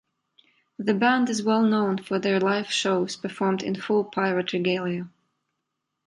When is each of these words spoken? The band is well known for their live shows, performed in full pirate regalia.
The 0.79 0.95
band 0.95 1.29
is 1.29 1.43
well 1.43 1.61
known 1.61 1.99
for 1.99 2.17
their 2.17 2.39
live 2.39 2.71
shows, 2.71 3.15
performed 3.15 3.61
in 3.61 3.75
full 3.75 4.03
pirate 4.03 4.51
regalia. 4.51 5.07